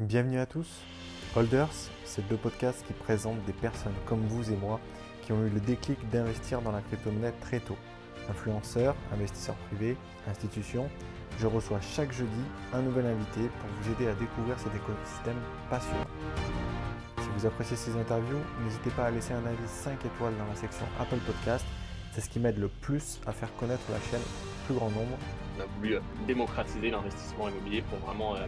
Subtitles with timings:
[0.00, 0.66] Bienvenue à tous.
[1.36, 4.80] Holders, c'est le podcast qui présente des personnes comme vous et moi
[5.20, 7.76] qui ont eu le déclic d'investir dans la crypto-monnaie très tôt.
[8.30, 10.88] Influenceurs, investisseurs privés, institutions,
[11.38, 12.40] je reçois chaque jeudi
[12.72, 15.36] un nouvel invité pour vous aider à découvrir cet écosystème
[15.68, 16.06] passionnant.
[17.18, 20.56] Si vous appréciez ces interviews, n'hésitez pas à laisser un avis 5 étoiles dans la
[20.56, 21.66] section Apple Podcast.
[22.12, 25.18] C'est ce qui m'aide le plus à faire connaître la chaîne au plus grand nombre.
[25.58, 25.96] On a voulu
[26.26, 28.46] démocratiser l'investissement immobilier pour vraiment euh,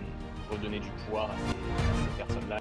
[0.53, 2.59] redonner du pouvoir à ces, personnes-là.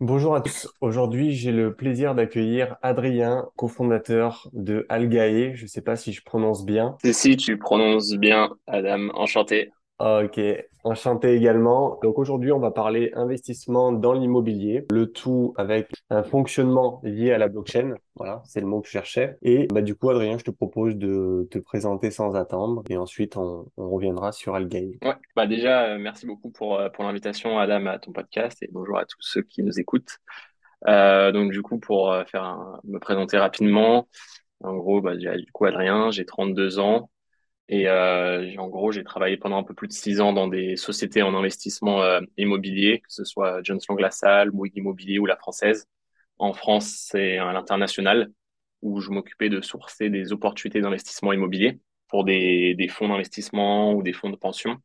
[0.00, 0.68] Bonjour à tous.
[0.80, 5.54] Aujourd'hui, j'ai le plaisir d'accueillir Adrien, cofondateur de Algae.
[5.54, 6.96] Je ne sais pas si je prononce bien.
[7.02, 9.08] Si, si, tu prononces bien, Adam.
[9.14, 9.72] Enchanté.
[9.98, 10.38] Ok,
[10.84, 11.98] enchanté également.
[12.02, 17.38] Donc aujourd'hui, on va parler investissement dans l'immobilier, le tout avec un fonctionnement lié à
[17.38, 17.94] la blockchain.
[18.14, 19.38] Voilà, c'est le mot que je cherchais.
[19.40, 23.38] Et bah, du coup, Adrien, je te propose de te présenter sans attendre et ensuite
[23.38, 24.98] on, reviendra sur Algae.
[25.02, 28.68] Ouais, bah déjà, euh, merci beaucoup pour, euh, pour l'invitation, Adam, à ton podcast et
[28.70, 30.18] bonjour à tous ceux qui nous écoutent.
[30.88, 34.08] Euh, donc du coup, pour faire me présenter rapidement,
[34.62, 37.08] en gros, bah, du coup, Adrien, j'ai 32 ans.
[37.68, 40.76] Et euh, en gros, j'ai travaillé pendant un peu plus de six ans dans des
[40.76, 45.86] sociétés en investissement euh, immobilier, que ce soit Lang LaSalle, Bouygues Immobilier ou la Française.
[46.38, 48.30] En France, c'est à l'international,
[48.82, 54.02] où je m'occupais de sourcer des opportunités d'investissement immobilier pour des, des fonds d'investissement ou
[54.02, 54.78] des fonds de pension.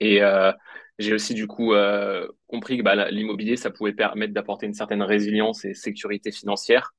[0.00, 0.52] Et euh,
[0.98, 5.02] j'ai aussi du coup euh, compris que bah, l'immobilier, ça pouvait permettre d'apporter une certaine
[5.02, 6.92] résilience et sécurité financière.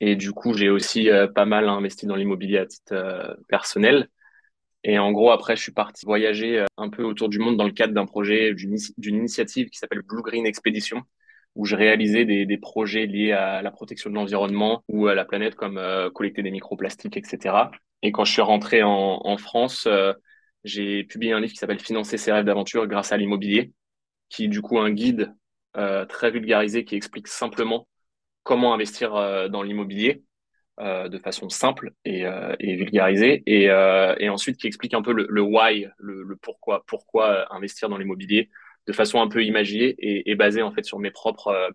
[0.00, 4.08] Et du coup, j'ai aussi euh, pas mal investi dans l'immobilier à titre euh, personnel.
[4.84, 7.64] Et en gros, après, je suis parti voyager euh, un peu autour du monde dans
[7.64, 11.02] le cadre d'un projet, d'une initiative qui s'appelle Blue Green Expedition,
[11.56, 15.56] où je réalisais des, projets liés à la protection de l'environnement ou à la planète,
[15.56, 17.70] comme euh, collecter des microplastiques, etc.
[18.02, 20.12] Et quand je suis rentré en, France, euh,
[20.64, 23.72] j'ai publié un livre qui s'appelle Financer ses rêves d'aventure grâce à l'immobilier,
[24.28, 25.34] qui est du coup un guide
[26.08, 27.86] très vulgarisé qui explique simplement
[28.42, 29.12] comment investir
[29.48, 30.24] dans l'immobilier
[30.80, 35.02] euh, de façon simple et, euh, et vulgarisée, et, euh, et, ensuite qui explique un
[35.02, 38.48] peu le, le why, le, le, pourquoi, pourquoi investir dans l'immobilier
[38.86, 41.72] de façon un peu imaginée et, et, basée en fait sur mes propres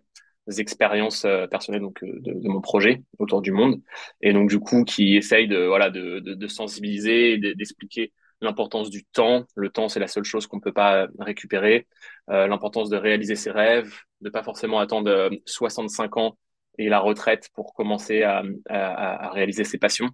[0.58, 3.80] expériences personnelles donc de, de, mon projet autour du monde,
[4.20, 9.04] et donc du coup qui essaye de voilà de, de, de sensibiliser, d'expliquer l'importance du
[9.04, 9.44] temps.
[9.56, 11.86] Le temps, c'est la seule chose qu'on peut pas récupérer.
[12.30, 16.38] Euh, l'importance de réaliser ses rêves, de pas forcément attendre 65 ans
[16.78, 20.10] et la retraite pour commencer à, à, réaliser ses passions.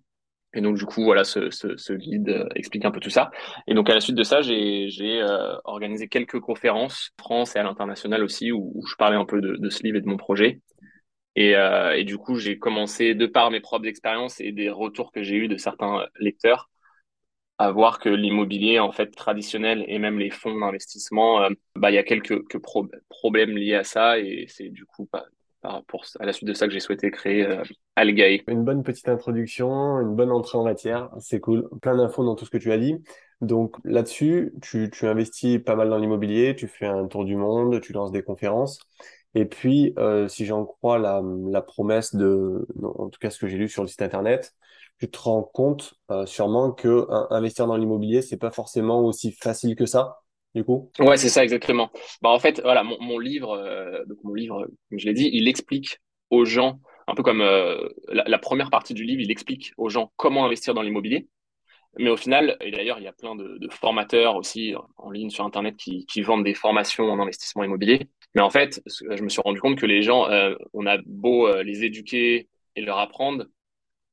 [0.53, 3.31] Et donc, du coup, voilà, ce, ce, guide euh, explique un peu tout ça.
[3.69, 7.61] Et donc, à la suite de ça, j'ai euh, organisé quelques conférences, en France et
[7.61, 10.61] à l'international aussi, où, je parlais un peu de, ce livre et de mon projet.
[11.37, 15.13] Et, euh, et du coup, j'ai commencé, de par mes propres expériences et des retours
[15.13, 16.69] que j'ai eus de certains lecteurs,
[17.59, 21.99] à voir que l'immobilier, en fait, traditionnel et même les fonds d'investissement, bah, il y
[21.99, 24.19] a quelques, quelques pro problèmes liés à ça.
[24.19, 25.09] Et c'est du coup
[25.87, 27.63] pour, à la suite de ça que j'ai souhaité créer euh,
[27.97, 28.43] Algae.
[28.49, 31.69] Une bonne petite introduction, une bonne entrée en matière, c'est cool.
[31.83, 32.97] Plein d'infos dans tout ce que tu as dit.
[33.41, 37.81] Donc là-dessus, tu, tu investis pas mal dans l'immobilier, tu fais un tour du monde,
[37.81, 38.79] tu lances des conférences.
[39.35, 43.47] Et puis, euh, si j'en crois la, la promesse de, en tout cas ce que
[43.47, 44.55] j'ai lu sur le site internet,
[44.99, 49.75] tu te rends compte euh, sûrement que investir dans l'immobilier, c'est pas forcément aussi facile
[49.75, 50.20] que ça
[50.55, 50.91] du coup?
[50.99, 51.91] Ouais, c'est ça exactement.
[52.23, 55.31] Bah en fait, voilà, mon, mon livre, euh, donc mon livre, comme je l'ai dit,
[55.33, 55.99] il explique
[56.31, 59.89] aux gens, un peu comme euh, la, la, première partie du livre, il explique aux
[59.89, 61.29] gens comment investir dans l'immobilier.
[61.99, 65.31] Mais au final, et d'ailleurs, il y a plein de, de, formateurs aussi en ligne
[65.31, 68.09] sur Internet qui, qui, vendent des formations en investissement immobilier.
[68.37, 71.53] Mais en fait, je me suis rendu compte que les gens, euh, on a beau
[71.63, 73.47] les éduquer et leur apprendre,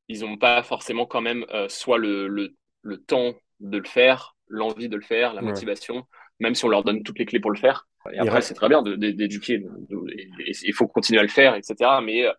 [0.08, 4.90] ils n'ont pas forcément quand même soit le, le, le, temps de le faire, l'envie
[4.90, 6.08] de le faire, la motivation,
[6.40, 7.88] même si on leur donne toutes les clés pour le faire.
[8.12, 9.64] Et après, c'est très bien d'éduquer.
[9.90, 11.76] Il faut continuer à le faire, etc.
[12.04, 12.32] Mais euh,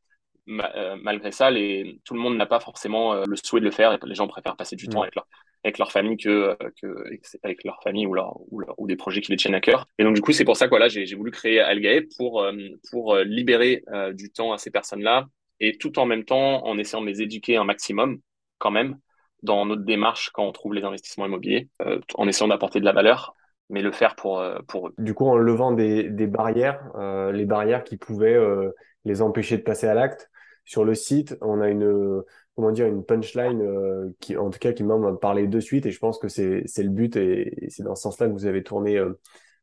[0.49, 3.71] euh, malgré ça, les, tout le monde n'a pas forcément euh, le souhait de le
[3.71, 3.93] faire.
[3.93, 5.27] Et les gens préfèrent passer du temps avec leur,
[5.65, 7.05] avec leur famille que, que
[7.43, 9.87] avec leur famille ou, leur, ou, ou, des projets qui les tiennent à cœur.
[9.99, 12.47] Et donc, du coup, c'est pour ça que voilà, j'ai voulu créer Algae pour,
[12.91, 13.85] pour libérer
[14.15, 15.27] du temps à ces personnes-là
[15.61, 18.21] et tout en même temps en essayant de les éduquer un maximum
[18.59, 18.99] quand même
[19.43, 22.93] dans notre démarche quand on trouve les investissements immobiliers, euh, en essayant d'apporter de la
[22.93, 23.35] valeur
[23.71, 24.95] mais le faire pour, euh, pour eux.
[24.99, 28.71] Du coup, en levant des, des barrières, euh, les barrières qui pouvaient euh,
[29.05, 30.31] les empêcher de passer à l'acte.
[30.65, 32.23] Sur le site, on a une,
[32.55, 35.91] comment dire, une punchline euh, qui, en tout cas, qui m'a parlé de suite et
[35.91, 38.63] je pense que c'est, le but et, et c'est dans ce sens-là que vous avez
[38.63, 39.15] tourné euh,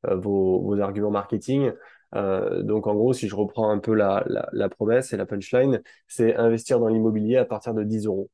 [0.03, 1.71] vos, vos arguments marketing.
[2.13, 5.81] donc, en gros, si je reprends un peu la, la, la promesse et la punchline,
[6.07, 8.29] c'est investir dans l'immobilier à partir de 10 euros.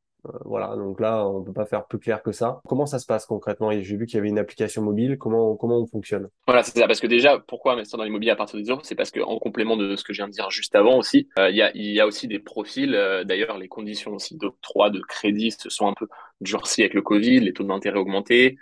[0.46, 2.62] Voilà, donc là, on peut pas faire plus clair que ça.
[2.68, 3.72] Comment ça se passe concrètement?
[3.72, 5.18] J'ai vu qu'il y avait une application mobile.
[5.18, 6.30] Comment, comment on fonctionne?
[6.46, 6.88] Voilà, c'est ça.
[6.88, 8.80] Parce que déjà, pourquoi investir dans l'immobilier à partir de zéro?
[8.84, 11.50] C'est parce qu'en complément de ce que je viens de dire juste avant aussi, euh,
[11.50, 12.94] il y a, y a aussi des profils.
[12.94, 16.08] euh, d'ailleurs, les conditions aussi d'octroi de crédit se sont un peu
[16.40, 18.58] durcies avec le Covid, les taux d'intérêt augmentés.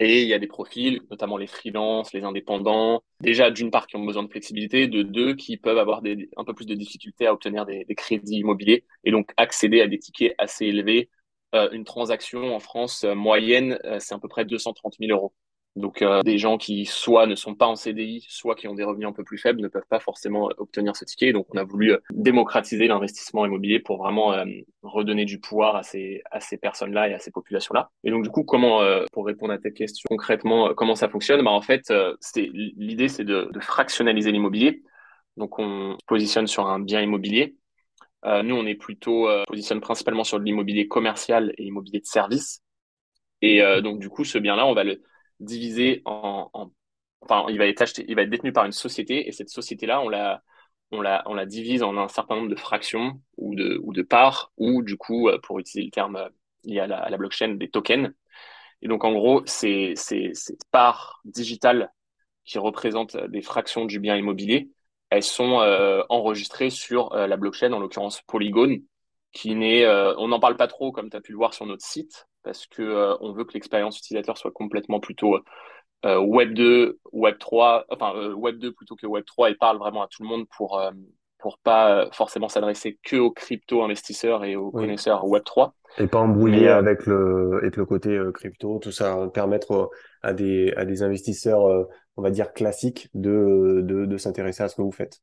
[0.00, 3.96] Et il y a des profils, notamment les freelances, les indépendants, déjà d'une part qui
[3.96, 7.26] ont besoin de flexibilité, de deux qui peuvent avoir des, un peu plus de difficultés
[7.26, 11.10] à obtenir des, crédits immobiliers et donc accéder à des tickets assez élevés.
[11.54, 15.32] Euh, une transaction en France euh, moyenne, euh, c'est à peu près 230 000 euros.
[15.76, 18.84] Donc, euh, des gens qui soit ne sont pas en CDI, soit qui ont des
[18.84, 21.32] revenus un peu plus faibles, ne peuvent pas forcément obtenir ce ticket.
[21.32, 24.44] Donc, on a voulu euh, démocratiser l'investissement immobilier pour vraiment euh,
[24.82, 27.90] redonner du pouvoir à ces, à ces personnes-là et à ces populations-là.
[28.04, 31.08] Et donc, du coup, comment, euh, pour répondre à ta question concrètement, euh, comment ça
[31.08, 31.42] fonctionne?
[31.42, 34.82] Bah, En fait, euh, c'est, l'idée, c'est de, de fractionnaliser l'immobilier.
[35.36, 37.56] Donc, on se positionne sur un bien immobilier.
[38.24, 42.60] Euh, nous, on est plutôt euh, positionne principalement sur l'immobilier commercial et immobilier de service.
[43.42, 45.02] Et euh, donc, du coup, ce bien-là, on va le
[45.40, 46.70] divisé en, en-
[47.22, 50.00] enfin, il va être acheté, il va être détenu par une société et cette société-là,
[50.00, 50.42] on la,
[50.90, 54.02] on la, on la divise en un certain nombre de fractions ou de, ou de
[54.02, 56.28] parts ou du coup, euh, pour utiliser le terme euh,
[56.64, 58.12] lié à la, la blockchain, des tokens.
[58.82, 60.32] Et donc, en gros, ces, ces,
[60.70, 61.92] parts digitales
[62.44, 64.70] qui représentent des fractions du bien immobilier,
[65.10, 68.78] elles sont euh, enregistrées sur euh, la blockchain, en l'occurrence Polygon,
[69.32, 71.66] qui n'est, euh, on n'en parle pas trop comme tu as pu le voir sur
[71.66, 75.38] notre site, parce que euh, on veut que l'expérience utilisateur soit complètement plutôt
[76.04, 79.78] euh, Web 2, Web 3, enfin euh, Web 2 plutôt que Web 3 et parle
[79.78, 80.90] vraiment à tout le monde pour euh,
[81.38, 84.82] pour pas euh, forcément s'adresser que aux crypto investisseurs et aux Oui.
[84.82, 85.74] connaisseurs Web 3.
[85.98, 86.20] Et pas
[86.68, 89.86] euh, avec le, avec le côté euh, crypto, tout ça, hein, permettre euh,
[90.22, 91.84] à des, à des investisseurs, euh,
[92.16, 95.20] on va dire classiques, de, de, de s'intéresser à ce que vous faites.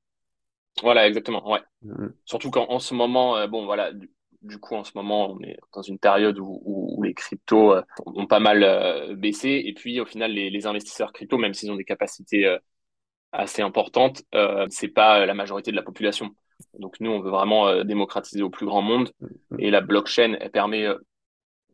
[0.82, 1.50] voilà, exactement.
[1.50, 1.60] Ouais.
[1.82, 2.14] Mhm.
[2.26, 3.92] Surtout qu'en en ce moment, euh, bon voilà,
[4.42, 8.28] du, coup en ce moment on est dans une période où, les cryptos euh, ont
[8.28, 11.86] pas mal euh, baissé et puis au final les, investisseurs crypto, même s'ils ont des
[11.86, 12.58] capacités euh,
[13.32, 14.24] assez importantes,
[14.70, 16.32] c'est pas la majorité de la population.
[16.78, 19.12] Donc nous on veut vraiment démocratiser au plus grand monde
[19.58, 20.86] et la blockchain elle permet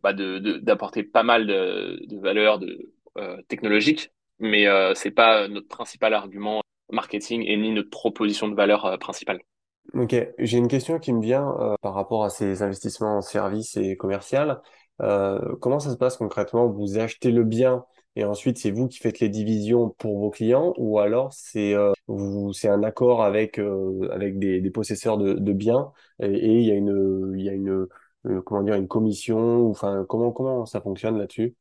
[0.04, 2.60] bah, d'apporter pas mal de, valeurs
[3.48, 6.62] technologiques, mais euh, c'est pas notre principal argument
[6.92, 9.40] marketing et ni notre proposition de valeur principale.
[9.94, 13.78] Ok, j'ai une question qui me vient euh, par rapport à ces investissements en services
[13.78, 14.62] et commercial.
[15.02, 16.68] Euh, comment ça se passe concrètement?
[16.68, 17.86] Vous achetez le bien
[18.16, 21.94] et ensuite c'est vous qui faites les divisions pour vos clients ou alors c'est euh,
[22.54, 25.92] c'est un accord avec, euh, avec des, des possesseurs de, de biens
[26.22, 27.88] et, et il y a une, il y a une,
[28.26, 31.56] euh, comment dire, une commission ou enfin comment, comment ça fonctionne là-dessus?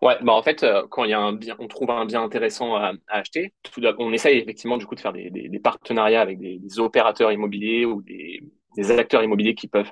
[0.00, 2.76] Ouais, bah en fait, euh, quand y a un bien, on trouve un bien intéressant
[2.76, 3.52] à, acheter,
[3.98, 8.40] on essaye effectivement du coup de faire des, partenariats avec des, opérateurs immobiliers ou des,
[8.92, 9.90] acteurs immobiliers qui peuvent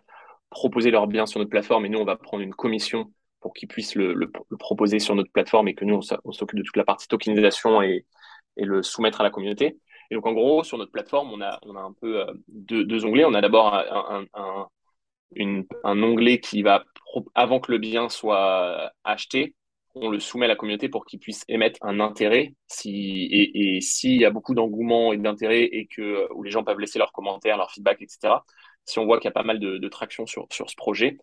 [0.49, 3.67] proposer leurs biens sur notre plateforme et nous on va prendre une commission pour qu'ils
[3.67, 4.31] puissent le,
[4.61, 8.07] proposer sur notre plateforme et que nous on, s'occupe de toute la partie tokenisation et,
[8.57, 9.77] le soumettre à la communauté.
[10.11, 13.25] Et donc en gros sur notre plateforme on a un peu euh, deux, onglets.
[13.25, 14.25] On a d'abord un,
[15.83, 16.85] un, onglet qui va,
[17.35, 19.55] avant que le bien soit acheté,
[19.97, 22.55] on le soumet à la communauté pour qu'ils puissent émettre un intérêt.
[22.69, 26.79] Si, et, s'il y a beaucoup d'engouement et d'intérêt et que où les gens peuvent
[26.79, 28.45] laisser leurs commentaires, leurs feedbacks, etc.
[28.85, 31.17] Si on voit qu'il y a pas mal de, traction sur, ce projet,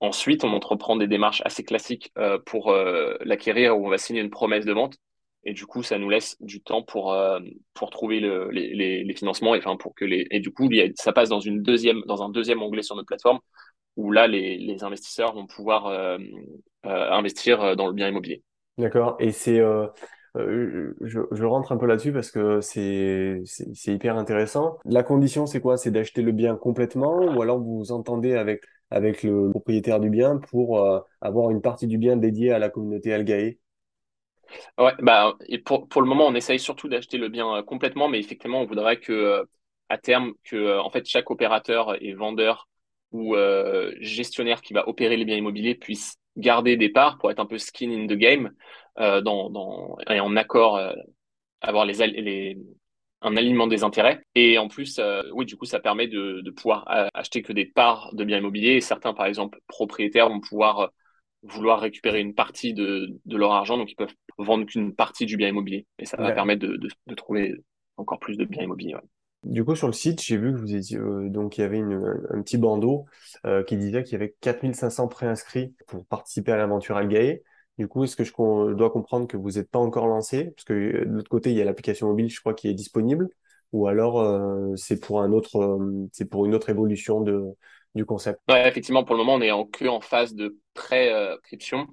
[0.00, 4.20] ensuite on entreprend des démarches assez classiques euh, pour euh, l'acquérir où on va signer
[4.20, 4.96] une promesse de vente.
[5.44, 7.40] Et du coup, ça nous laisse du temps pour euh,
[7.74, 12.22] trouver le, les, financements et pour que les et du coup, ça passe dans dans
[12.22, 13.40] un deuxième onglet sur notre plateforme
[13.96, 16.18] où là, les, les investisseurs vont pouvoir euh,
[16.86, 18.42] euh, investir dans le bien immobilier.
[18.78, 19.16] D'accord.
[19.20, 19.86] Et c'est, euh,
[20.36, 23.42] euh, je, je rentre un peu là-dessus parce que c'est,
[23.86, 24.78] hyper intéressant.
[24.84, 25.76] La condition, c'est quoi?
[25.76, 30.10] C'est d'acheter le bien complètement ou alors vous vous entendez avec, avec le propriétaire du
[30.10, 33.58] bien pour euh, avoir une partie du bien dédiée à la communauté Algae?
[34.78, 38.08] Ouais, bah, et pour, pour le moment, on essaye surtout d'acheter le bien euh, complètement,
[38.08, 39.44] mais effectivement, on voudrait que, euh,
[39.88, 42.68] à terme, que, euh, en fait, chaque opérateur et vendeur
[43.12, 47.40] ou euh, gestionnaire qui va opérer les biens immobiliers puisse garder des parts pour être
[47.40, 48.52] un peu skin in the game,
[48.98, 50.92] euh, dans, dans, et en accord, euh,
[51.60, 52.58] avoir les, les,
[53.20, 54.20] un alignement des intérêts.
[54.34, 55.00] Et en plus,
[55.32, 58.76] oui, du coup, ça permet de, de pouvoir acheter que des parts de biens immobiliers.
[58.76, 60.90] Et certains, par exemple, propriétaires vont pouvoir
[61.42, 65.36] vouloir récupérer une partie de, de leur argent, donc ils peuvent vendre qu'une partie du
[65.36, 65.86] bien immobilier.
[65.98, 67.54] Et ça va permettre de, de, de trouver
[67.96, 68.94] encore plus de biens immobiliers.
[68.94, 69.00] ouais.
[69.44, 71.78] Du coup, sur le site, j'ai vu que vous étiez, euh, donc il y avait
[71.78, 73.06] une, un petit bandeau
[73.44, 77.40] euh, qui disait qu'il y avait 4500 préinscrits pour participer à l'aventure Algae.
[77.78, 78.32] Du coup, est-ce que je,
[78.74, 80.50] dois comprendre que vous n'êtes pas encore lancé?
[80.50, 82.74] Parce que euh, de l'autre côté, il y a l'application mobile, je crois, qui est
[82.74, 83.28] disponible.
[83.72, 87.42] Ou alors, euh, c'est pour un autre, euh, c'est pour une autre évolution de,
[87.94, 88.40] du concept?
[88.48, 91.86] Ouais, Effectivement, pour le moment, on est en en phase de pré-inscription.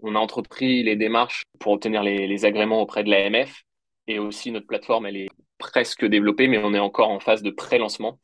[0.00, 3.64] On a entrepris les démarches pour obtenir les, les agréments auprès de l'AMF
[4.06, 5.28] et aussi notre plateforme, elle est
[5.58, 8.18] presque développée, mais on est encore en phase de pré-lancement.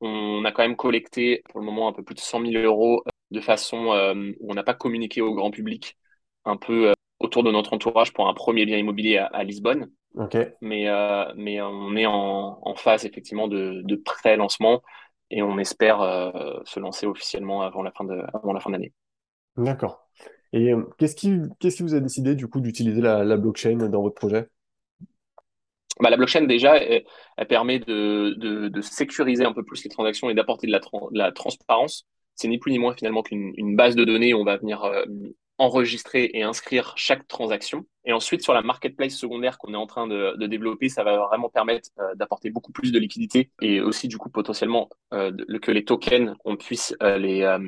[0.00, 3.04] On a quand même collecté pour le moment un peu plus de 100 000 euros
[3.30, 5.96] de façon euh, où on n'a pas communiqué au grand public
[6.44, 9.90] un peu euh, autour de notre entourage pour un premier bien immobilier à, Lisbonne.
[10.62, 14.82] Mais, euh, mais on est en, en phase effectivement de, de pré-lancement
[15.30, 16.00] et on espère
[16.64, 18.92] se lancer officiellement avant la fin de avant la fin d'année.
[19.56, 20.08] D'accord.
[20.52, 24.02] Et qu'est-ce qui qu'est-ce qui vous a décidé du coup d'utiliser la, la blockchain dans
[24.02, 24.48] votre projet?
[26.00, 27.04] Bah, la blockchain, déjà, elle,
[27.48, 30.72] permet de, sécuriser un peu plus les transactions et d'apporter de
[31.12, 32.06] la, transparence.
[32.34, 35.04] C'est ni plus ni moins finalement qu'une base de données où on va venir euh,
[35.58, 37.84] enregistrer et inscrire chaque transaction.
[38.06, 41.50] Et ensuite, sur la marketplace secondaire qu'on est en train de, développer, ça va vraiment
[41.50, 45.84] permettre euh, d'apporter beaucoup plus de liquidité et aussi, du coup, potentiellement euh, que les
[45.84, 47.58] tokens, on puisse les,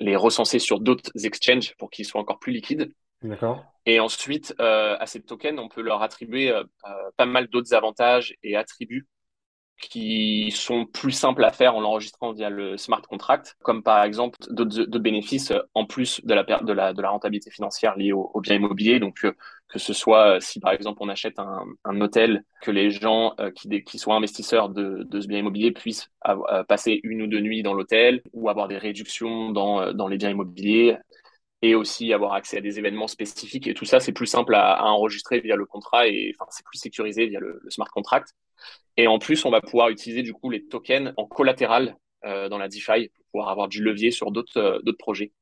[0.00, 2.92] les recenser sur d'autres exchanges pour qu'ils soient encore plus liquides.
[3.22, 3.64] D'accord.
[3.86, 7.74] Et ensuite, euh, à ces tokens, on peut leur attribuer euh, euh, pas mal d'autres
[7.74, 9.06] avantages et attributs
[9.80, 14.36] qui sont plus simples à faire en l'enregistrant via le smart contract, comme par exemple
[14.50, 18.40] d'autres bénéfices en plus de la, de la, de la rentabilité financière liée au, au
[18.40, 18.98] bien immobilier.
[18.98, 19.24] Donc,
[19.68, 23.98] que ce soit si par exemple on achète un, hôtel, que les gens qui, qui
[23.98, 26.10] soient investisseurs de, de ce bien immobilier puissent
[26.66, 30.30] passer une ou deux nuits dans l'hôtel ou avoir des réductions dans, dans les biens
[30.30, 30.98] immobiliers
[31.62, 33.66] et aussi avoir accès à des événements spécifiques.
[33.66, 36.64] Et tout ça, c'est plus simple à, à, enregistrer via le contrat et enfin, c'est
[36.64, 38.34] plus sécurisé via le, le, smart contract.
[38.96, 42.58] Et en plus, on va pouvoir utiliser du coup les tokens en collatéral euh, dans
[42.58, 45.32] la DeFi pour pouvoir avoir du levier sur d'autres euh, d'autres projets.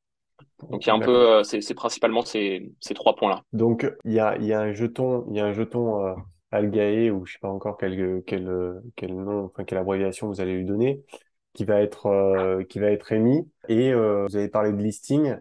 [0.69, 3.43] Donc il y a un peu, euh, c'est principalement ces, ces trois points-là.
[3.53, 6.13] Donc il y a, il y a un jeton, il y a un jeton euh,
[6.51, 10.53] Algae ou je sais pas encore quel quel quel nom, enfin quelle abréviation vous allez
[10.53, 11.03] lui donner,
[11.53, 13.49] qui va être euh, qui va être émis.
[13.67, 15.35] Et euh, vous avez parlé de listing.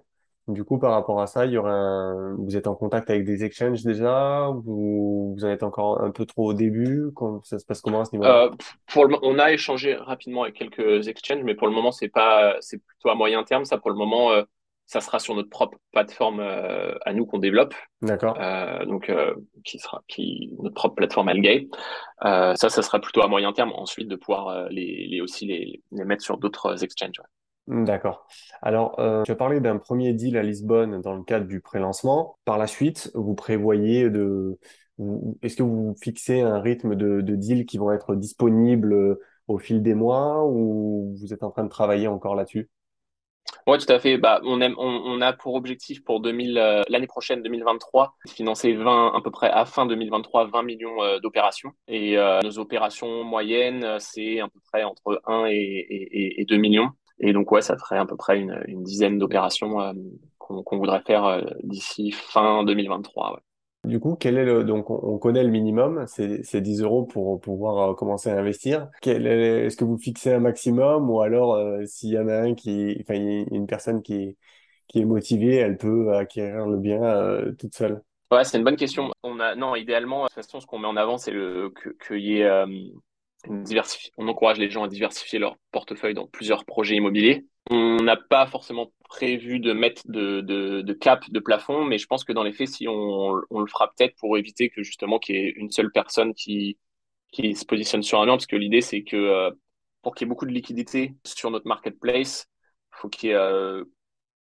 [0.48, 2.36] Du coup, par rapport à ça, il y aura un...
[2.36, 6.24] vous êtes en contact avec des exchanges déjà ou vous en êtes encore un peu
[6.24, 7.10] trop au début?
[7.16, 8.44] Quand ça se passe comment à ce niveau-là?
[8.44, 8.50] Euh,
[8.86, 9.16] pour le...
[9.22, 13.08] On a échangé rapidement avec quelques exchanges, mais pour le moment, c'est pas, c'est plutôt
[13.08, 13.64] à moyen terme.
[13.64, 14.44] Ça, pour le moment, euh,
[14.86, 17.74] ça sera sur notre propre plateforme euh, à nous qu'on développe.
[18.02, 18.38] D'accord.
[18.40, 19.34] Euh, donc, euh,
[19.64, 21.66] qui sera, qui notre propre plateforme Algay.
[22.22, 23.72] ça, ça sera plutôt à moyen terme.
[23.74, 27.18] Ensuite, de pouvoir les, les aussi les, les mettre sur d'autres exchanges.
[27.18, 27.26] Ouais.
[27.68, 28.28] D'accord.
[28.62, 32.38] Alors, euh, tu as parlé d'un premier deal à Lisbonne dans le cadre du pré-lancement.
[32.44, 34.58] Par la suite, vous prévoyez de...
[35.42, 39.58] Est-ce que vous fixez un rythme de, de deals qui vont être disponibles euh, au
[39.58, 42.70] fil des mois ou vous êtes en train de travailler encore là-dessus?
[43.66, 44.16] Oui, tout à fait.
[44.16, 48.74] Bah, on, aime, on, a pour objectif pour 2000, euh, l'année prochaine, 2023, de financer
[48.74, 51.72] 20, à peu près à fin 2023, 20 millions euh, d'opérations.
[51.88, 56.90] Et nos opérations moyennes, c'est à peu près entre 1 et, et, et 2 millions.
[57.18, 59.92] Et donc, ouais, ça ferait à peu près une, une dizaine d'opérations euh,
[60.38, 63.32] qu'on qu voudrait faire euh, d'ici fin 2023.
[63.32, 63.40] Ouais.
[63.84, 67.90] Du coup, quel est le, donc on connaît le minimum, c'est 10 euros pour pouvoir
[67.90, 68.88] euh, commencer à investir.
[69.04, 72.96] Est-ce que vous fixez un maximum ou alors euh, s'il y en a un qui,
[73.00, 74.36] enfin, une personne qui,
[74.88, 77.00] qui est motivée, elle peut acquérir le bien
[77.58, 78.02] toute seule?
[78.32, 79.12] Ouais, c'est une bonne question.
[79.22, 81.72] On a, non, idéalement, de toute façon, ce qu'on met en avant, c'est le,
[82.04, 82.64] qu'il y ait,
[84.16, 87.46] on encourage les gens à diversifier leur portefeuille dans plusieurs projets immobiliers.
[87.70, 92.06] On n'a pas forcément prévu de mettre de, de, de, cap, de plafond, mais je
[92.06, 95.18] pense que dans les faits, si on, on le fera peut-être pour éviter que justement
[95.18, 96.78] qu'il y ait une seule personne qui,
[97.32, 99.50] qui se positionne sur un bien, parce que l'idée c'est que euh,
[100.02, 102.46] pour qu'il y ait beaucoup de liquidité sur notre marketplace,
[102.92, 103.84] il faut qu'il y ait euh,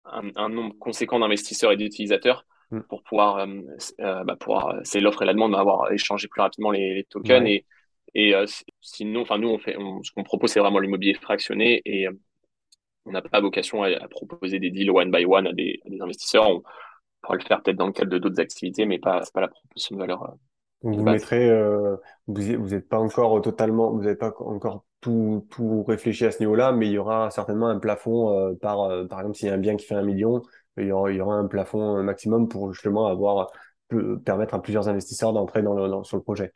[0.04, 2.80] un, un, nombre conséquent d'investisseurs et d'utilisateurs mm.
[2.82, 3.60] pour pouvoir, euh,
[4.00, 7.44] euh bah, pouvoir c'est l'offre et la demande, avoir échangé plus rapidement les, les tokens
[7.44, 7.52] ouais.
[7.52, 7.66] et
[8.14, 8.46] et euh,
[8.80, 12.12] sinon, enfin nous, on fait, on, ce qu'on propose, c'est vraiment l'immobilier fractionné et euh,
[13.06, 15.90] on n'a pas vocation à, à, proposer des deals one by one à des, à
[15.90, 16.48] des investisseurs.
[16.48, 16.62] On
[17.22, 19.48] pourra le faire peut-être dans le cadre de d'autres activités, mais pas, c'est pas la
[19.48, 20.22] proposition de valeur.
[20.24, 20.34] Euh,
[20.82, 21.96] vous mettrez, euh,
[22.28, 26.38] vous vous n'êtes pas encore totalement, vous n'avez pas encore tout, tout réfléchi à ce
[26.40, 29.50] niveau-là, mais il y aura certainement un plafond euh, par, euh, par exemple, s'il y
[29.50, 30.42] a un bien qui fait un million,
[30.76, 33.50] il y aura, il y aura un plafond maximum pour justement avoir,
[34.24, 36.52] permettre à plusieurs investisseurs d'entrer dans le, dans, sur le projet.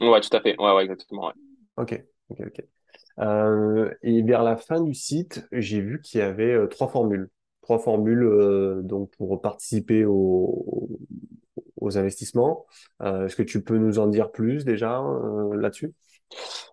[0.00, 0.56] Ouais, tout à fait.
[0.58, 1.28] Ouais, ouais, exactement.
[1.28, 1.32] Ouais.
[1.76, 2.64] Ok, ok, ok.
[3.18, 7.30] Euh, et vers la fin du site, j'ai vu qu'il y avait euh, trois formules.
[7.62, 10.88] Trois formules euh, donc pour participer au,
[11.80, 12.66] aux investissements.
[13.02, 15.02] Est-ce que tu peux nous en dire plus déjà
[15.54, 15.92] là-dessus?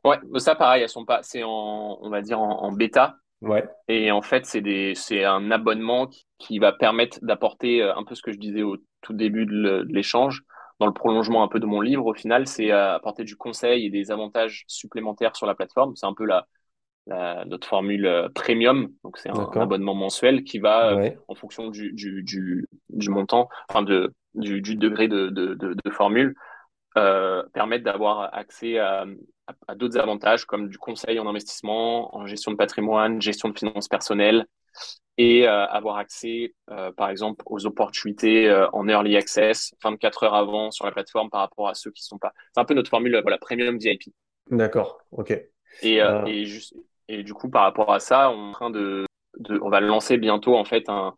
[0.03, 3.15] Ouais, ça pareil, elles sont pas, c'est en, on va dire en, en bêta.
[3.41, 3.67] Ouais.
[3.87, 8.15] Et en fait, c'est des, c'est un abonnement qui, qui va permettre d'apporter un peu
[8.15, 10.43] ce que je disais au tout début de l'échange
[10.79, 13.89] dans le prolongement un peu de mon livre, au final, c'est apporter du conseil et
[13.89, 15.95] des avantages supplémentaires sur la plateforme.
[15.95, 16.47] C'est un peu la,
[17.07, 18.89] notre formule euh, premium.
[19.03, 23.49] Donc, c'est un, abonnement mensuel qui va, euh, en fonction du, du, du, du, montant,
[23.69, 26.35] enfin, de, du, degré de, de, de, formule,
[26.97, 29.05] euh, permettre d'avoir accès à,
[29.67, 33.87] à, d'autres avantages comme du conseil en investissement, en gestion de patrimoine, gestion de finances
[33.87, 34.45] personnelles
[35.17, 36.55] et euh, avoir accès,
[36.97, 41.69] par exemple, aux opportunités en early access 24 heures avant sur la plateforme par rapport
[41.69, 42.33] à ceux qui sont pas.
[42.53, 44.13] C'est un peu notre formule, voilà, premium VIP.
[44.49, 45.31] D'accord, ok.
[45.81, 46.75] Et, et, juste,
[47.07, 49.05] et du coup, par rapport à ça, on est en train de,
[49.37, 51.15] de on va lancer bientôt en fait un,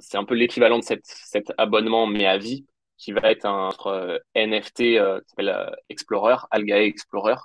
[0.00, 2.66] c'est un peu l'équivalent de cette, cet abonnement mais à vie
[2.98, 7.36] qui va être un euh, NFT euh, qui s'appelle euh, Explorer, Algae Explorer,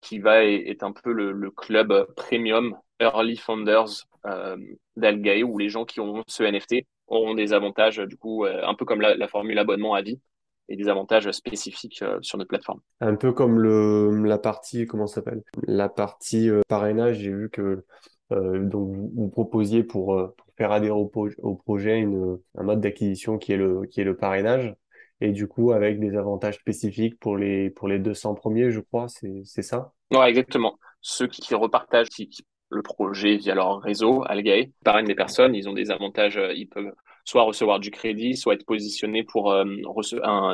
[0.00, 4.56] qui va être un peu le, le club premium early founders euh,
[4.96, 8.84] d'Algae où les gens qui ont ce NFT auront des avantages du coup un peu
[8.84, 10.20] comme la, la formule abonnement à vie
[10.68, 12.80] et des avantages spécifiques euh, sur notre plateforme.
[13.00, 15.42] Un peu comme le, la partie, comment ça s'appelle?
[15.66, 17.84] La partie euh, parrainage, j'ai vu que
[18.32, 20.06] euh, donc vous, proposiez pour,
[20.36, 21.10] pour, faire adhérer au,
[21.42, 24.74] au projet une, un mode d'acquisition qui est le qui est le parrainage
[25.20, 29.06] et du coup avec des avantages spécifiques pour les pour les 200 premiers, je crois,
[29.08, 29.92] c'est ça?
[30.10, 30.78] Ouais, exactement.
[31.02, 32.30] Ceux qui, qui repartagent qui,
[32.72, 36.92] le projet via leur réseau Algae parrainent des personnes, ils ont des avantages, ils peuvent
[37.24, 39.64] soit recevoir du crédit, soit être positionné pour euh,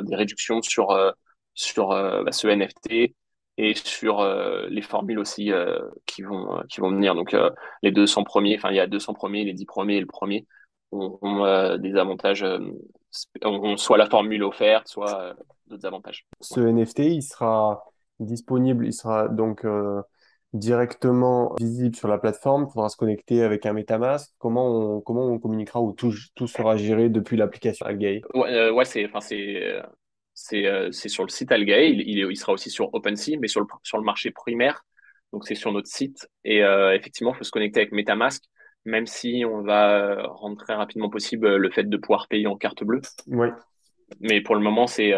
[0.03, 1.11] des réductions sur, euh,
[1.55, 3.15] sur euh, bah, ce NFT
[3.61, 4.25] et sur
[4.71, 5.51] les formules aussi
[6.07, 7.17] qui, vont, qui vont venir.
[7.17, 7.37] Donc
[7.83, 10.47] les 200 premiers, enfin il y a 200 premiers, les 10 premiers et le premier
[10.93, 12.47] ont, des avantages,
[13.43, 15.35] ont soit la formule offerte, soit
[15.67, 16.25] d'autres avantages.
[16.41, 17.83] Ce NFT, il sera
[18.21, 19.67] disponible, il sera donc
[20.59, 24.33] directement visible sur la plateforme, il faudra se connecter avec un MetaMask.
[24.38, 28.21] Comment on, comment on communiquera ou tout, tout sera géré depuis l'application Algae?
[28.35, 29.62] Ouais, euh, ouais c'est enfin c'est
[30.35, 31.88] c'est euh, c'est sur le site Algae.
[31.88, 34.85] Il, il, il, sera aussi sur OpenSea, mais sur le sur le marché primaire.
[35.33, 36.29] Donc c'est sur notre site.
[36.45, 38.43] Et euh, effectivement, il faut se connecter avec MetaMask,
[38.85, 42.85] même si on va rendre très rapidement possible le fait de pouvoir payer en carte
[42.85, 43.03] bleue.
[43.27, 43.53] Ouais.
[44.21, 45.12] Mais pour le moment, c'est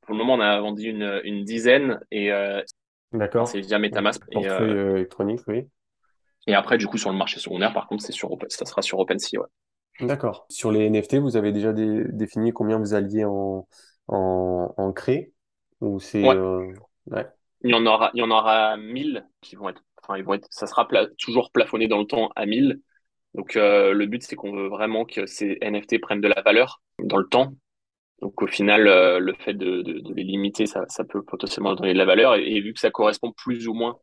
[0.00, 2.32] pour le moment, on a vendu une, une dizaine et
[3.12, 3.48] D'accord.
[3.48, 4.22] C'est via MetaMask.
[4.30, 5.68] Portefeuille euh, électronique, oui.
[6.46, 8.98] Et après, du coup, sur le marché secondaire, par contre, c'est sur ça sera sur
[8.98, 10.06] OpenSea, ouais.
[10.06, 10.46] D'accord.
[10.48, 13.66] Sur les NFT, vous avez déjà défini combien vous alliez en,
[14.06, 15.32] en, en créer
[15.80, 16.72] ou c'est euh,
[17.10, 17.26] ouais.
[17.62, 20.34] Il y en aura, il y en aura 1000 qui vont être, enfin, ils vont
[20.34, 22.80] être, ça sera toujours plafonné dans le temps à 1000.
[23.34, 26.82] Donc, euh, le but, c'est qu'on veut vraiment que ces NFT prennent de la valeur
[27.02, 27.54] dans le temps
[28.20, 29.82] donc au final, euh, le fait de,
[30.14, 32.34] les limiter, ça, peut potentiellement donner de la valeur.
[32.34, 33.98] Et, vu que ça correspond plus ou moins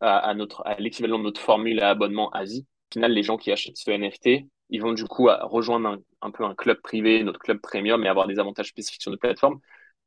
[0.00, 3.50] à, notre à l'équivalent de notre formule à abonnement Asie, au final, les gens qui
[3.50, 7.60] achètent ce NFT, ils vont du coup rejoindre un, peu un club privé, notre club
[7.60, 9.58] premium, et avoir des avantages spécifiques sur notre plateforme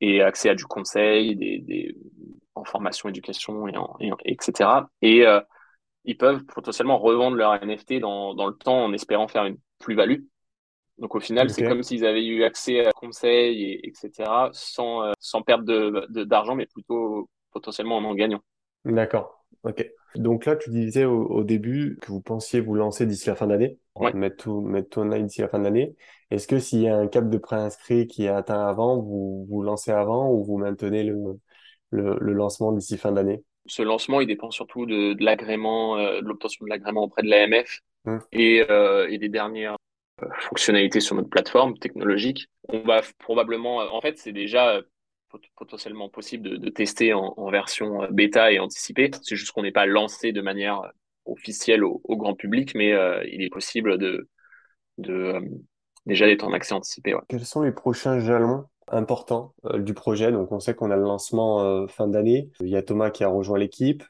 [0.01, 1.95] et accès à du conseil, des,
[2.55, 4.69] en formation, éducation, et, en, et etc.
[5.01, 5.41] Et euh,
[6.05, 10.21] ils peuvent potentiellement revendre leur NFT dans le temps en espérant faire une plus-value
[10.99, 15.12] donc au final, c'est comme s'ils avaient eu accès à conseils, et, etc., sans, euh,
[15.19, 18.41] sans perdre d'argent, de, d'argent, mais plutôt potentiellement en en gagnant.
[18.85, 19.45] D'accord.
[19.63, 19.89] Ok.
[20.15, 23.77] Donc là, tu disais au, début que vous pensiez vous lancer d'ici la fin d'année,
[24.13, 25.95] mettre tout, mettre tout en ligne d'ici la fin d'année.
[26.31, 29.62] Est-ce que s'il y a un cap de préinscrit qui est atteint avant, vous vous
[29.62, 31.39] lancez avant ou vous maintenez le,
[31.91, 33.43] le, le lancement d'ici fin d'année?
[33.67, 37.29] Ce lancement, il dépend surtout de, de l'agrément, euh, de l'obtention de l'agrément auprès de
[37.29, 38.19] l'AMF hum.
[38.31, 39.77] et, euh, et des dernières
[40.39, 42.47] fonctionnalités sur notre plateforme technologique.
[42.67, 44.82] On va probablement, euh, en fait, c'est déjà euh,
[45.55, 49.12] potentiellement possible de, tester en, version euh, bêta et anticipée.
[49.21, 50.82] C'est juste qu'on n'est pas lancé de manière
[51.29, 54.27] officielle au, grand public, mais euh, il est possible de,
[55.08, 55.39] euh,
[56.05, 57.15] déjà d'être en accès anticipé.
[57.27, 60.32] Quels sont les prochains jalons importants euh, du projet?
[60.32, 62.49] Donc, on sait qu'on a le lancement fin d'année.
[62.60, 64.03] Il y a Thomas qui a rejoint l'équipe.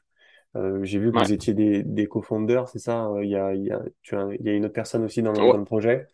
[0.56, 3.64] Euh, j'ai vu que vous étiez des, des co-founders, c'est ça Il y a, il
[3.64, 6.06] y, a, tu as, il y a une autre personne aussi dans, dans le projet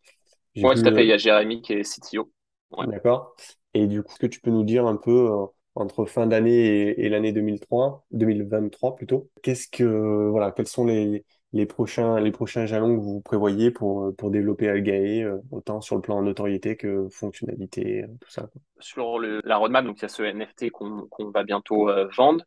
[0.56, 1.04] Oui, tout à fait.
[1.04, 2.30] Il y a Jérémy qui est CTO.
[2.72, 2.86] Ouais.
[2.86, 3.34] D'accord.
[3.74, 6.66] Et du coup, est-ce que tu peux nous dire un peu euh, entre fin d'année
[6.66, 12.32] et, et l'année 2003, 2023 plutôt, qu'est-ce que voilà, quels sont les, les prochains les
[12.32, 16.76] prochains jalons que vous prévoyez pour pour développer Algae, euh, autant sur le plan notoriété
[16.76, 18.42] que fonctionnalité, euh, tout ça.
[18.42, 18.60] Quoi?
[18.80, 22.44] Sur le, la roadmap, donc il y a ce NFT qu'on qu'on va bientôt vendre.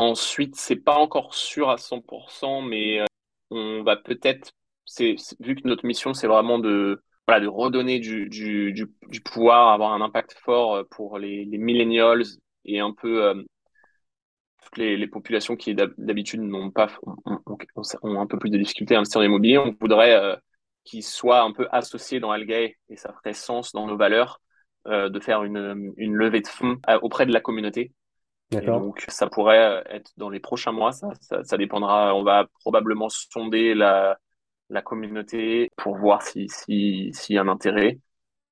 [0.00, 3.04] Ensuite, c'est pas encore sûr à 100%, mais euh,
[3.50, 4.52] on va peut-être,
[4.98, 8.30] vu que notre mission, c'est vraiment de redonner du,
[9.26, 12.24] pouvoir, avoir un impact fort euh, pour les, millennials
[12.64, 13.42] et un peu euh,
[14.62, 19.18] toutes les, populations qui d'habitude n'ont pas ont, un peu plus de difficultés à investir
[19.18, 19.58] dans l'immobilier.
[19.58, 20.40] On voudrait
[20.84, 24.40] qu'ils soient un peu associés dans Algae et ça ferait sens dans nos valeurs
[24.86, 27.92] de faire une, levée de fonds auprès de la communauté.
[28.50, 30.92] Donc, ça pourrait être dans les prochains mois.
[30.92, 32.14] Ça, ça, ça dépendra.
[32.14, 34.18] On va probablement sonder la,
[34.70, 37.98] la communauté pour voir s'il si, si y a un intérêt.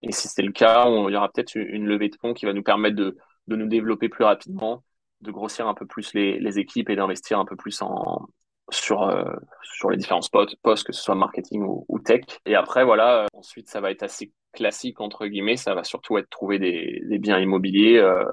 [0.03, 2.47] Et si c'est le cas, on, il y aura peut-être une levée de fonds qui
[2.47, 3.17] va nous permettre de,
[3.49, 4.85] de nous développer plus rapidement,
[5.21, 8.29] de grossir un peu plus les, les équipes et d'investir un peu plus en,
[8.71, 9.25] sur, euh,
[9.63, 12.23] sur les différents spots, postes, que ce soit marketing ou, ou tech.
[12.47, 15.57] Et après, voilà, euh, ensuite, ça va être assez classique, entre guillemets.
[15.57, 17.99] Ça va surtout être trouver des, des biens immobiliers.
[17.99, 18.25] Euh,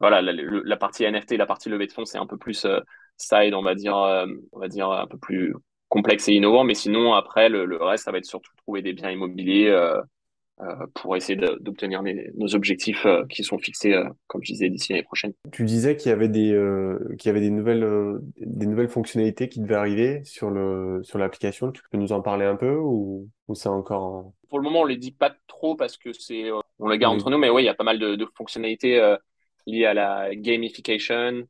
[0.00, 2.80] voilà, la, la, partie NFT, la partie levée de fonds, c'est un peu plus euh,
[3.16, 5.54] side, on va dire, euh, on va dire un peu plus
[5.88, 6.64] complexe et innovant.
[6.64, 10.00] Mais sinon, après, le, le reste, ça va être surtout trouver des biens immobiliers euh,
[10.62, 12.02] euh, pour essayer d'obtenir
[12.36, 15.32] nos objectifs euh, qui sont fixés, euh, comme je disais, d'ici l'année prochaine.
[15.52, 16.54] Tu disais qu'il y avait des,
[17.18, 21.72] qu'il y avait des nouvelles, des nouvelles fonctionnalités qui devaient arriver sur le, sur l'application.
[21.72, 24.32] Tu peux nous en parler un peu ou, ou c'est encore...
[24.50, 27.20] Pour le moment, on les dit pas trop parce que c'est, on les garde oui.
[27.20, 29.00] entre nous, mais oui, il y a pas mal de, de fonctionnalités
[29.70, 31.44] liées à la gamification,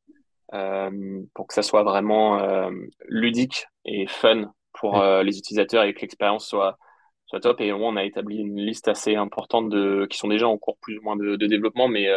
[0.54, 2.70] euh, pour que ça soit vraiment euh,
[3.08, 6.78] ludique et fun pour euh, les utilisateurs et que l'expérience soit
[7.26, 7.60] soit top.
[7.60, 10.98] Et on a établi une liste assez importante de qui sont déjà en cours plus
[10.98, 12.08] ou moins de, de développement, mais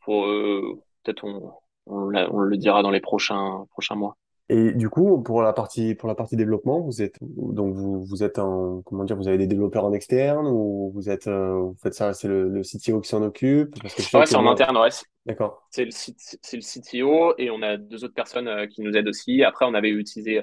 [0.00, 1.52] pour peut-être on,
[1.86, 4.16] on, on, le dira dans les prochains prochains mois.
[4.52, 8.22] Et du coup, pour la partie pour la partie développement, vous êtes donc vous vous
[8.22, 11.76] êtes en comment dire, vous avez des développeurs en externe ou vous êtes euh, vous
[11.82, 13.80] faites ça, c'est le, le CTO qui s'en occupe?
[13.80, 14.90] Parce que Ouais, c'est en interne, ouais.
[15.24, 15.62] D'accord.
[15.70, 19.08] C'est le c'est le CTO et on a deux autres personnes euh, qui nous aident
[19.08, 19.42] aussi.
[19.42, 20.42] Après, on avait utilisé euh,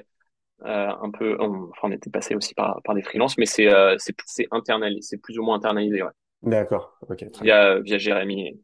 [1.02, 3.68] un peu, on, enfin, on était passé aussi par par des freelances, mais c'est
[3.98, 6.10] c'est c'est internalisé, c'est plus ou moins internalisé, ouais.
[6.42, 6.96] D'accord.
[7.08, 7.24] Ok.
[7.42, 8.60] Via via Jérémy.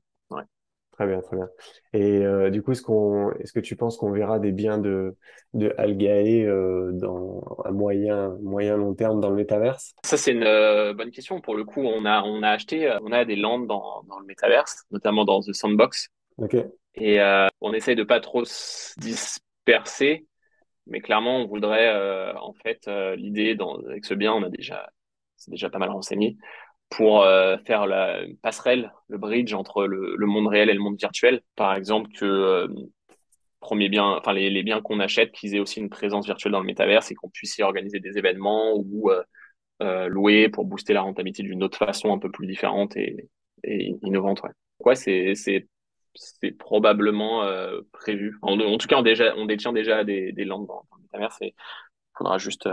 [0.96, 1.48] Très bien, très bien.
[1.92, 5.14] Et euh, du coup, est-ce qu'on, est-ce que tu penses qu'on verra des biens de,
[5.52, 9.94] de Algae euh, dans un moyen, moyen long terme dans le métaverse?
[10.04, 11.42] Ça, c'est une euh, bonne question.
[11.42, 14.24] Pour le coup, on a, on a acheté, on a des landes dans, dans le
[14.24, 16.09] métaverse, notamment dans The Sandbox.
[16.38, 16.56] Ok.
[16.94, 17.18] Et
[17.61, 20.26] on essaye de pas trop se disperser,
[20.87, 21.92] mais clairement, on voudrait,
[22.37, 24.88] en fait, l'idée dans, avec ce bien, on a déjà,
[25.37, 26.38] c'est déjà pas mal renseigné
[26.90, 30.99] pour euh, faire la passerelle, le bridge entre le, le, monde réel et le monde
[30.99, 31.42] virtuel.
[31.57, 32.68] Par exemple, que euh,
[33.61, 36.61] premier bien, enfin les, les biens qu'on achète, qu'ils aient aussi une présence virtuelle dans
[36.61, 39.22] le métaverse et qu'on puisse y organiser des événements ou euh,
[39.83, 43.29] euh louer pour booster la rentabilité d'une autre façon un peu plus différente et,
[43.64, 44.42] et innovante.
[44.42, 45.66] Ouais, ouais c'est c'est
[46.14, 48.38] c'est probablement euh, prévu.
[48.40, 48.96] En, tout cas,
[49.37, 51.53] on, détient déjà des, des landes dans, le métaverse il
[52.16, 52.66] faudra juste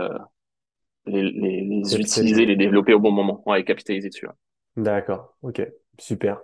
[1.06, 4.26] les, les, les utiliser, les développer au bon moment, ouais, et capitaliser dessus.
[4.26, 4.32] Ouais.
[4.76, 5.62] D'accord, ok,
[5.98, 6.40] super.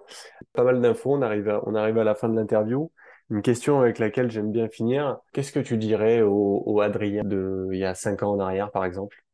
[0.53, 2.93] Pas mal d'infos, on arrive à, on arrive à la fin de l'interview.
[3.31, 5.19] Une question avec laquelle j'aime bien finir.
[5.33, 8.71] Qu'est-ce que tu dirais au, au Adrien de il y a cinq ans en arrière,
[8.71, 9.25] par exemple?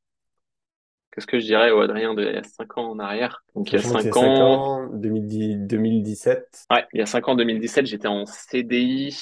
[1.10, 3.42] Qu'est-ce que je dirais au Adrien de il y a cinq ans en arrière?
[3.54, 6.66] Donc il y a cinq ans, ans 2010, 2017.
[6.70, 9.16] Ouais, il y a cinq ans 2017, j'étais en CDI,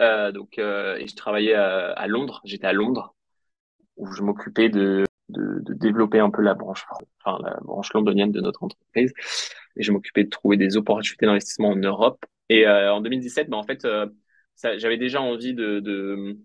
[0.00, 2.40] euh, donc euh, et je travaillais à, à Londres.
[2.44, 3.14] J'étais à Londres
[3.96, 6.84] où je m'occupais de de, développer un peu la branche,
[7.24, 9.12] enfin la branche londonienne de notre entreprise.
[9.76, 12.24] Et je m'occupais de trouver des opportunités d'investissement en Europe.
[12.48, 14.06] Et euh, en 2017, ben, en fait, euh,
[14.76, 16.38] j'avais déjà envie de, de,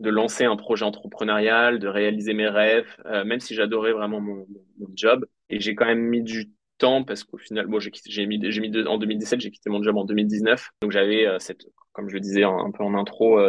[0.00, 4.46] de, lancer un projet entrepreneurial, de réaliser mes rêves, euh, même si j'adorais vraiment mon,
[4.94, 5.26] job.
[5.48, 8.86] Et j'ai quand même mis du temps parce qu'au final, bon, j'ai mis, j'ai mis
[8.86, 10.70] en 2017, j'ai quitté mon job en 2019.
[10.82, 13.40] Donc j'avais cette, comme je le disais un, peu en intro,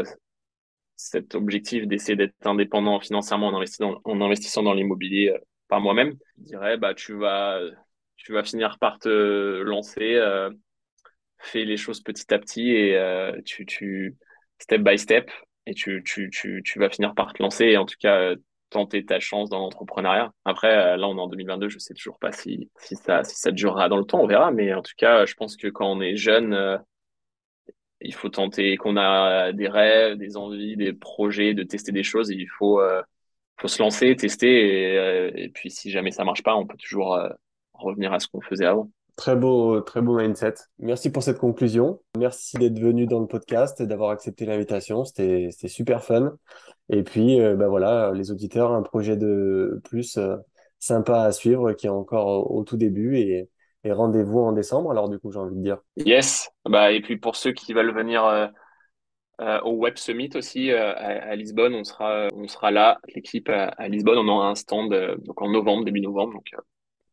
[0.97, 5.37] cet objectif d'essayer d'être indépendant financièrement en investissant, en investissant dans l'immobilier euh,
[5.69, 7.61] par moi-même, je dirais bah tu vas
[8.17, 10.49] tu vas finir par te lancer, euh,
[11.37, 14.17] fais les choses petit à petit et euh, tu tu
[14.59, 15.29] step by step
[15.67, 18.33] et tu tu tu tu vas finir par te lancer et en tout cas
[18.69, 20.31] tenter ta chance dans l'entrepreneuriat.
[20.45, 23.51] Après là on est en 2022, je sais toujours pas si si ça si ça
[23.51, 26.01] durera dans le temps, on verra mais en tout cas, je pense que quand on
[26.01, 26.79] est jeune
[28.01, 32.29] il faut tenter, qu'on a des rêves, des envies, des projets, de tester des choses.
[32.29, 33.01] il faut, euh,
[33.59, 34.91] faut se lancer, tester.
[34.91, 37.29] Et, euh, et, puis, si jamais ça marche pas, on peut toujours euh,
[37.73, 38.89] revenir à ce qu'on faisait avant.
[39.15, 40.53] Très beau, très beau mindset.
[40.77, 41.99] Merci pour cette conclusion.
[42.17, 45.03] Merci d'être venu dans le podcast et d'avoir accepté l'invitation.
[45.03, 46.37] C'était, super fun.
[46.89, 50.19] Et puis, bah voilà, les auditeurs, un projet de plus
[50.77, 53.49] sympa à suivre qui est encore au, au tout début et
[53.83, 55.77] et rendez-vous en décembre, alors du coup, j'ai envie de dire.
[55.97, 56.49] Yes.
[56.65, 58.47] Bah, et puis pour ceux qui veulent venir euh,
[59.41, 63.49] euh, au Web Summit aussi euh, à, à, Lisbonne, on sera, on sera là, l'équipe
[63.49, 64.17] à, à, Lisbonne.
[64.17, 66.33] On aura un stand donc en novembre, début novembre.
[66.33, 66.51] Donc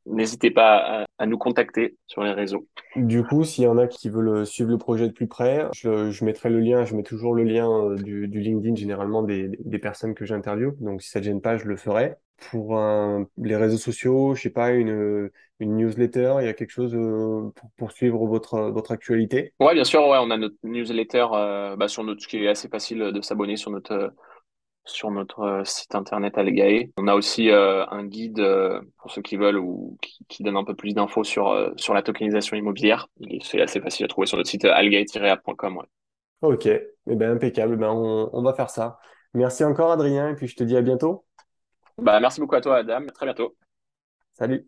[0.06, 2.66] n'hésitez pas à, à, nous contacter sur les réseaux.
[2.96, 6.10] Du coup, s'il y en a qui veulent suivre le projet de plus près, je,
[6.10, 9.78] je mettrai le lien, je mets toujours le lien du, du LinkedIn généralement des, des
[9.78, 10.74] personnes que j'interviewe.
[10.80, 12.16] Donc si ça ne gêne pas, je le ferai.
[12.50, 16.70] Pour un- les réseaux sociaux, je sais pas, une, une newsletter, il y a quelque
[16.70, 19.54] chose euh, pour, pour suivre votre, votre actualité?
[19.60, 22.48] Ouais, bien sûr, ouais, on a notre newsletter euh, bah, sur notre, ce qui est
[22.48, 24.08] assez facile de s'abonner sur notre euh,
[24.86, 26.90] sur notre euh, site internet Algae.
[26.98, 28.42] On a aussi un guide
[28.98, 32.02] pour ceux qui veulent ou qui, qui donne un peu plus d'infos sur sur la
[32.02, 33.08] tokenisation immobilière.
[33.20, 35.78] Il est- C'est assez facile à trouver sur notre site algae-app.com.
[35.78, 35.84] Ouais.
[36.42, 38.98] Ok, eh ben, impeccable, ben, on, on va faire ça.
[39.32, 41.24] Merci encore Adrien, et puis je te dis à bientôt.
[41.98, 43.06] Bah, merci beaucoup à toi, Adam.
[43.08, 43.56] À très bientôt.
[44.32, 44.62] Salut.